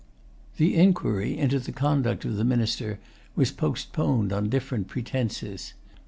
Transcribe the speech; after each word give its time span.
The 0.57 0.73
inquiry 0.75 1.37
into 1.37 1.59
the 1.59 1.71
conduct 1.71 2.25
of 2.25 2.35
the 2.35 2.43
minister 2.43 2.99
was 3.35 3.51
postponed 3.51 4.33
on 4.33 4.49
different 4.49 4.87
pretences. 4.87 5.75